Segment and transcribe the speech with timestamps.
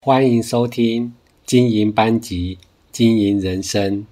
[0.00, 1.12] 欢迎收听
[1.44, 2.56] 经营班级，
[2.92, 4.06] 经营人生。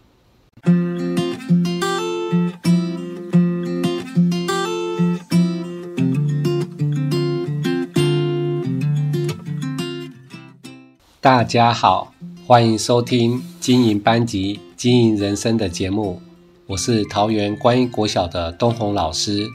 [11.20, 12.12] 大家好，
[12.44, 16.20] 欢迎收听经营班级，经营人生的节目。
[16.66, 19.46] 我是桃园观音国小的东红老师。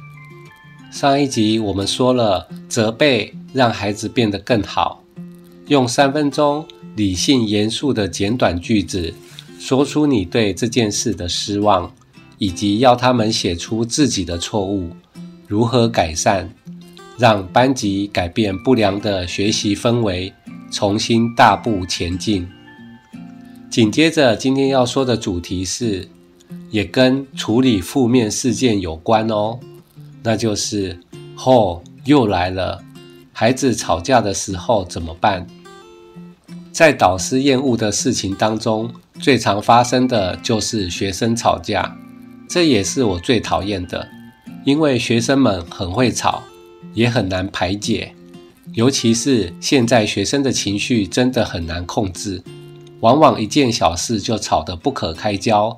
[0.94, 5.01] 上一集我们说了，责备让孩子变得更好。
[5.68, 6.66] 用三分钟
[6.96, 9.14] 理性严肃的简短句子，
[9.60, 11.94] 说出你对这件事的失望，
[12.38, 14.90] 以及要他们写出自己的错误，
[15.48, 16.50] 如何改善，
[17.18, 20.34] 让班级改变不良的学习氛围，
[20.72, 22.48] 重新大步前进。
[23.70, 26.10] 紧接着今天要说的主题是，
[26.70, 29.58] 也跟处理负面事件有关哦，
[30.24, 31.00] 那就是，
[31.36, 32.84] 吼，又来了，
[33.32, 35.48] 孩子吵架的时候怎么办？
[36.72, 38.90] 在导师厌恶的事情当中，
[39.20, 41.98] 最常发生的就是学生吵架，
[42.48, 44.08] 这也是我最讨厌的，
[44.64, 46.44] 因为学生们很会吵，
[46.94, 48.16] 也很难排解，
[48.74, 52.42] 尤其是现在学生的情绪真的很难控制，
[53.02, 55.78] 往往一件小事就吵得不可开交，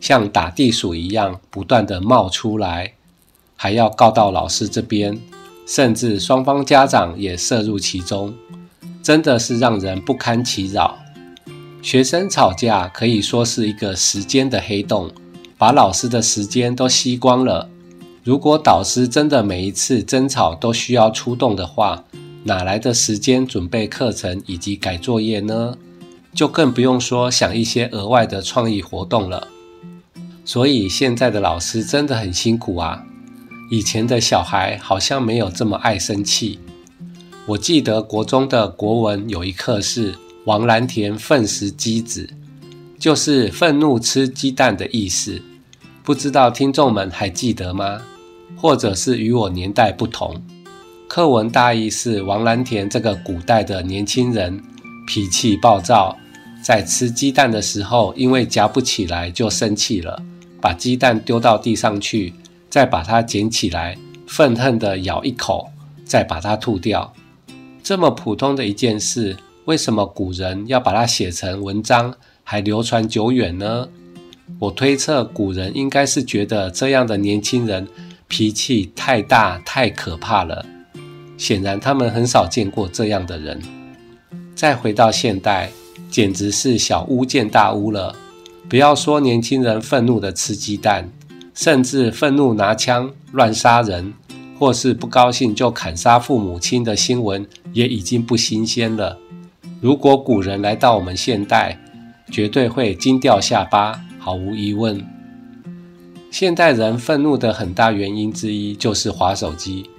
[0.00, 2.94] 像打地鼠一样不断地冒出来，
[3.54, 5.16] 还要告到老师这边，
[5.66, 8.34] 甚至双方家长也涉入其中。
[9.02, 10.98] 真的是让人不堪其扰。
[11.82, 15.10] 学生吵架可以说是一个时间的黑洞，
[15.58, 17.68] 把老师的时间都吸光了。
[18.22, 22.04] 如果导师真的每一次争吵都需要出动的话，
[22.44, 25.76] 哪来的时间准备课程以及改作业呢？
[26.32, 29.48] 就更不用说想一些额外的创意活动了。
[30.44, 33.04] 所以现在的老师真的很辛苦啊。
[33.70, 36.60] 以前的小孩好像没有这么爱生气。
[37.44, 42.30] 我记得国中的国文有一课是王蓝田愤食鸡子，
[43.00, 45.42] 就是愤怒吃鸡蛋的意思。
[46.04, 48.00] 不知道听众们还记得吗？
[48.56, 50.40] 或者是与我年代不同？
[51.08, 54.62] 课文大意是王蓝田这个古代的年轻人
[55.08, 56.16] 脾气暴躁，
[56.62, 60.22] 在吃鸡蛋的时候因为夹不起来就生气了，
[60.60, 62.32] 把鸡蛋丢到地上去，
[62.70, 63.98] 再把它捡起来，
[64.28, 65.68] 愤恨地咬一口，
[66.04, 67.12] 再把它吐掉。
[67.82, 73.88] 这么普通的一件事，为什么古人要把它写成文章，还流传久远呢？
[74.60, 77.88] 我推测古人应该是觉得这样的年轻人
[78.28, 80.64] 脾气太大、太可怕了。
[81.36, 83.60] 显然他们很少见过这样的人。
[84.54, 85.72] 再回到现代，
[86.08, 88.14] 简直是小巫见大巫了。
[88.68, 91.10] 不要说年轻人愤怒地吃鸡蛋，
[91.52, 94.14] 甚至愤怒拿枪乱杀人。
[94.58, 99.18] 或是不高兴就砍杀父母亲的新闻也已经不新鲜了。
[99.80, 101.78] 如果古人来到我们现代，
[102.30, 105.04] 绝对会惊掉下巴，毫无疑问。
[106.30, 109.90] 现代人愤怒的很大原因之一就是滑手机，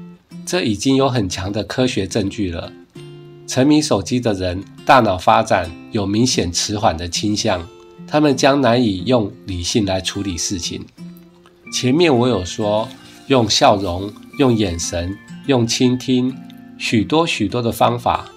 [0.45, 2.71] 这已经有很强的科学证据了。
[3.45, 7.67] 沉迷手机的人，大脑发展有明显迟缓的倾向，
[8.07, 10.83] 他们将难以用理性来处理事情。
[11.71, 12.89] 前面我有说，
[13.27, 14.11] 用笑容。
[14.39, 16.35] 用眼神，用倾听，
[16.83, 18.29] 许多许多的方法，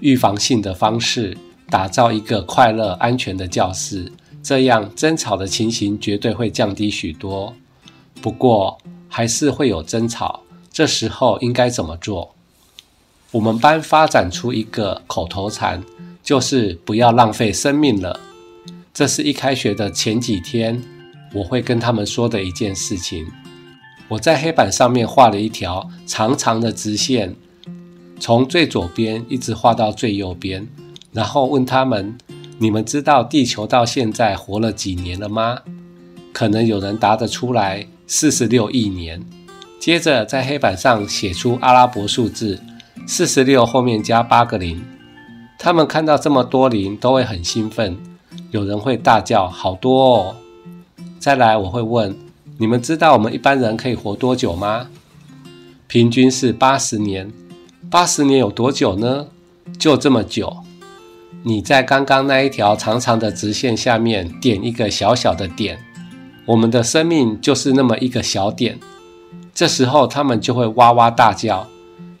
[0.00, 1.38] 预防性的方式，
[1.70, 4.10] 打造一个快乐安全的教室，
[4.42, 7.54] 这样争吵的情形绝对会降低许多。
[8.20, 8.76] 不过
[9.08, 10.42] 还是会有争吵，
[10.72, 12.34] 这时候应该怎么做？
[13.30, 15.80] 我们班发展出一个口头禅，
[16.24, 18.18] 就是不要浪费生命了。
[18.92, 20.82] 这是一开学的前几天，
[21.32, 23.24] 我会跟他们说的一件事情。
[24.08, 27.36] 我在黑板上面画了一条长长的直线，
[28.24, 30.64] 从最左边一直画到最右边，
[31.10, 32.16] 然后问他们
[32.56, 35.58] ：“你们知道地球到现在活了几年了吗？”
[36.32, 39.20] 可能有人答得出来，四十六亿年。
[39.80, 42.60] 接着在黑板上写出阿拉伯数字，
[43.08, 44.80] 四十六后面加八个零。
[45.58, 47.98] 他们看到这么多零都会很兴奋，
[48.52, 50.36] 有人会大叫：“好多哦！”
[51.18, 52.16] 再来我会问。
[52.56, 54.86] 你们知道我们一般人可以活多久吗？
[55.88, 57.28] 平均是八十年。
[57.92, 59.26] 八十年有多久呢？
[59.78, 60.64] 就这么久。
[61.42, 65.78] 你在刚刚那一条长长的直线下面点一个小小的点，
[66.46, 68.80] 我们的生命就是那么一个小点。
[69.52, 71.68] 这时候他们就会哇哇大叫。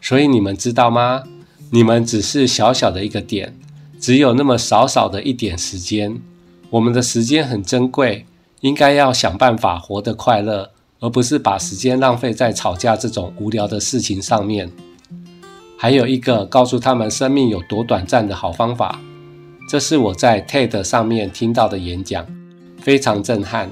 [0.02, 1.22] 所以你们知道吗？
[1.70, 3.56] 你们只是小小的一个点，
[3.98, 6.20] 只有那么少少的一点时间。
[6.68, 8.26] 我们的时间很珍贵。
[8.60, 10.70] 应该要想办法活得快乐，
[11.00, 14.70] 而不是把时间浪费在吵架这种无聊的事情上面。
[15.82, 19.00] 还有一个告诉他们生命有多短暂的好方法。
[19.68, 22.24] 这是我在 TED 上面听到的演讲，
[22.78, 23.68] 非常震撼。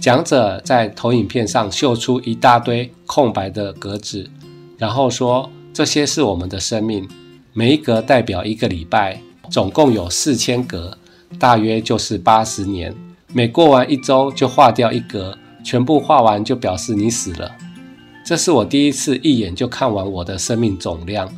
[0.00, 4.30] 讲者在投影片上秀出一大堆空白的格子，
[4.78, 7.06] 然后说：“这些是我们的生命，
[7.52, 9.20] 每一格代表一个礼拜，
[9.50, 10.96] 总共有四千格，
[11.38, 12.94] 大约就是八十年。
[13.30, 17.54] 每过完一周就划掉一格，全部画完就表示你死了。”
[18.24, 21.30] 这是我第一次一眼就看完我的生命总量，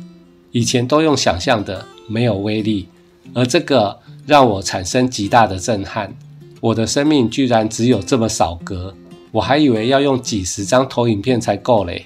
[0.55, 2.87] 以前都用想象的，没有威力，
[3.33, 6.15] 而这个让我产生极大的震撼。
[6.61, 8.95] 我的生命居然只有这么少格，
[9.33, 12.05] 我还以为要用几十张投影片才够嘞，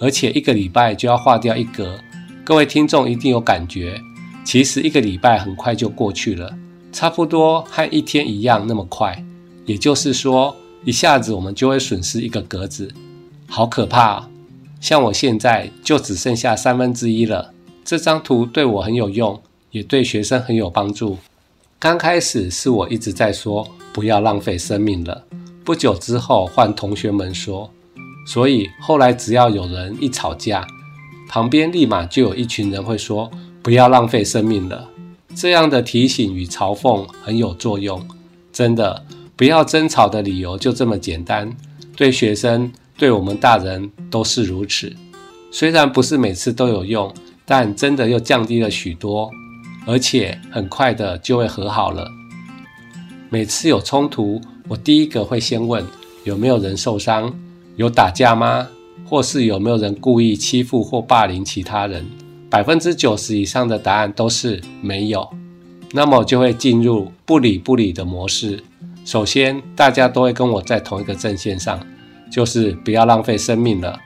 [0.00, 1.96] 而且一个礼拜就要划掉一格。
[2.44, 4.02] 各位听众一定有感觉，
[4.44, 6.52] 其实一个礼拜很快就过去了，
[6.90, 9.24] 差不多和一天一样那么快。
[9.66, 12.92] 也就是说，一下子我们就会损失一个格子，
[13.46, 14.28] 好可怕啊！
[14.80, 17.54] 像我现在就只剩下三分之一了。
[17.88, 19.40] 这张图对我很有用，
[19.70, 21.16] 也对学生很有帮助。
[21.78, 23.66] 刚开始是我一直在说。
[23.94, 25.24] 不要浪费生命了。
[25.64, 27.68] 不久之后，换同学们说，
[28.26, 30.66] 所以后来只要有人一吵架，
[31.30, 33.30] 旁边立马就有一群人会说
[33.62, 34.90] ：“不要浪费生命了。”
[35.34, 38.06] 这样的提醒与嘲讽很有作用。
[38.52, 39.02] 真的，
[39.34, 41.50] 不要争吵的理由就这么简单。
[41.96, 44.94] 对学生，对我们大人都是如此。
[45.50, 47.12] 虽然不是每次都有用，
[47.50, 49.30] 但真的又降低了许多，
[49.86, 52.06] 而且很快的就会和好了。
[53.30, 55.82] 每次有冲突，我第一个会先问
[56.24, 57.34] 有没有人受伤，
[57.76, 58.68] 有打架吗？
[59.06, 62.04] 或是有没有人故意欺负或霸凌其他人？
[62.50, 65.26] 百分之九十以上的答案都是没有，
[65.92, 68.62] 那么就会进入不理不理的模式。
[69.06, 71.80] 首先，大家都会跟我在同一个阵线上，
[72.30, 73.98] 就是不要浪费生命了，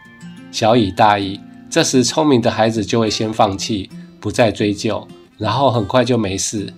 [0.52, 1.40] 小以大意。
[1.72, 3.88] 这时，聪明的孩子就会先放弃，
[4.20, 5.08] 不再追究，
[5.38, 6.70] 然后很快就没事。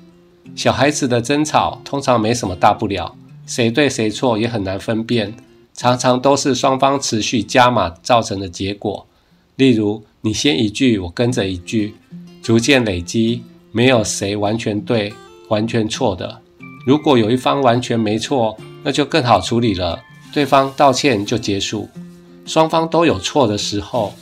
[0.55, 3.13] 小孩子的争吵通常没什么大不了，
[3.45, 5.35] 谁对谁错也很难分辨，
[5.75, 9.05] 常常都是双方持续加码造成的结果。
[9.57, 11.97] 例如，你先一句，我跟着一句，
[12.41, 13.43] 逐渐累积，
[13.73, 15.13] 没有谁完全对、
[15.49, 16.41] 完全错的。
[16.87, 20.01] 如果有一方完全没错，那就更好处理了，
[20.33, 21.89] 对方道歉就结束。
[22.47, 24.15] 双方都有错的时候，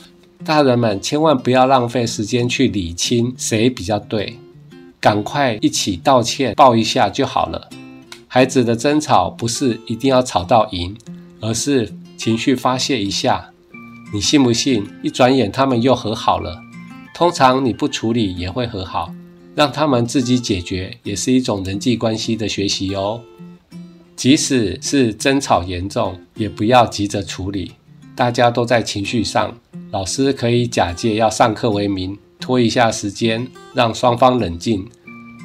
[0.44, 4.38] 大人们千万不要浪费时间去理清谁比较对。
[4.98, 7.68] 赶快一起道歉，抱一下就好了。
[8.26, 10.96] 孩子的争吵不是一定要吵到赢，
[11.40, 13.50] 而是情绪发泄一下。
[14.12, 14.86] 你信不信？
[15.02, 16.60] 一转眼他们又和好了。
[17.14, 19.12] 通常你不处理也会和好，
[19.54, 23.20] 让他们自己解决也是一种人际关系的学习哦。
[24.16, 27.72] 即使是争吵严重，也不要急着处理。
[28.14, 29.54] 大家都在情绪上，
[29.90, 32.18] 老师可以假借要上课为名。
[32.38, 34.84] 拖一下时间，让双方冷静，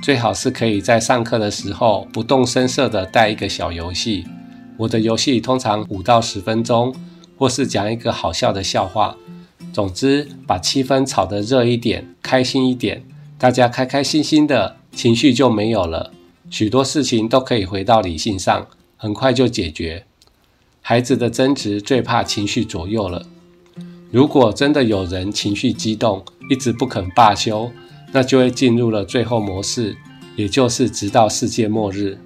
[0.02, 4.26] 最好是可以在上课的时候不动声色地带一个小游戏。
[4.78, 6.96] 我的游戏通常五到十分钟，
[7.38, 9.16] 或是讲一个好笑的笑话。
[9.72, 13.04] 总之，把气氛炒得热一点，开心一点，
[13.38, 16.12] 大家开开心心的，情绪就没有了，
[16.50, 18.66] 许多事情都可以回到理性上，
[18.96, 20.06] 很快就解决。
[20.90, 23.22] 孩子的争执最怕情绪左右了。
[24.10, 27.70] 如果真的有人情绪激动，一直不肯罢休，
[28.14, 29.98] 那就会进入了最后模式，
[30.38, 32.18] 也就是直到世界末日。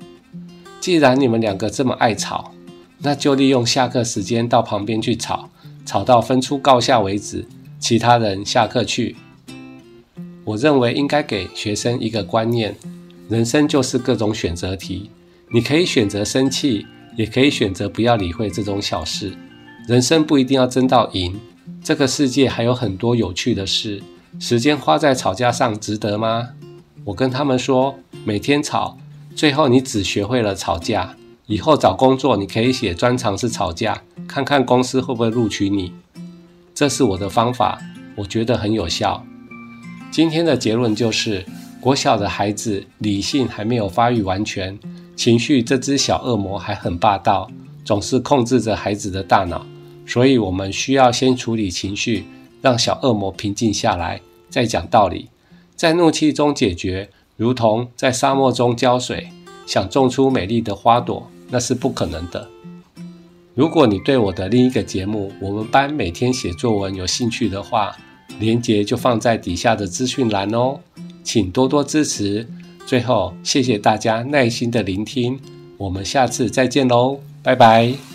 [0.79, 2.53] 既然你们两个这么爱吵，
[2.99, 5.49] 那就利用下课时间到旁边去吵，
[5.83, 7.43] 吵到分出高下为止，
[7.79, 9.15] 其他人下课去。
[10.45, 12.75] 我认为应该给学生一个观念：
[13.27, 15.09] 人生就是各种选择题，
[15.51, 19.33] 你可以选择生气，也可以选择不要理会这种小事。
[19.87, 21.39] 人生不一定要争到赢。
[21.83, 24.01] 这个世界还有很多有趣的事，
[24.39, 26.49] 时间花在吵架上值得吗？
[27.03, 28.97] 我跟他们说，每天吵，
[29.35, 31.15] 最后你只学会了吵架。
[31.47, 35.91] 以后找工作，你可以写专长是吵架，看看公司会不会录取你。
[36.73, 37.81] 这是我的方法，
[38.15, 39.25] 我觉得很有效。
[40.11, 41.45] 今天的结论就是，
[41.81, 44.79] 国小的孩子理性还没有发育完全，
[45.15, 47.49] 情绪这只小恶魔还很霸道，
[47.85, 49.65] 总是控制着孩子的大脑。
[50.07, 52.25] 所以，我们需要先处理情绪，
[52.61, 55.29] 让小恶魔平静下来，再讲道理。
[55.75, 59.29] 在怒气中解决，如同在沙漠中浇水，
[59.65, 62.49] 想种出美丽的花朵，那是不可能的。
[63.53, 67.95] 如果你对我的另一个节目《我们班每天写作文》有兴趣的话，
[68.39, 70.79] 连结就放在底下的资讯栏哦，
[71.23, 72.47] 请多多支持。
[72.91, 75.39] 最后，谢谢大家耐心的聆听，
[75.77, 78.10] 我们下次再见喽，拜拜。